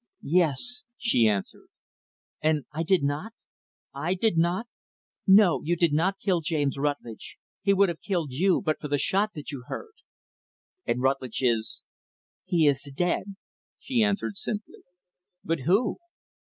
[0.23, 1.67] "Yes," she answered.
[2.41, 3.33] "And I did not
[3.93, 4.65] I did not?"
[5.27, 5.61] "No.
[5.63, 7.37] You did not kill James Rutlidge.
[7.61, 9.93] He would have killed you, but for the shot that you heard."
[10.87, 11.83] "And Rutlidge is?"
[12.45, 13.35] "He is dead,"
[13.77, 14.79] she answered simply.
[15.43, 15.99] "But who